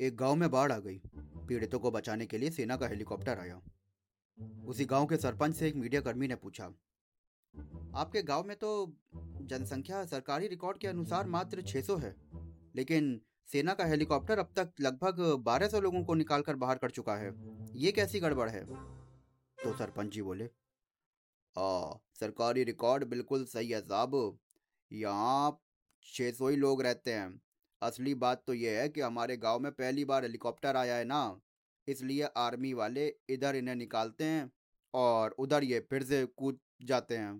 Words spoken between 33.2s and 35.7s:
इधर इन्हें निकालते हैं और उधर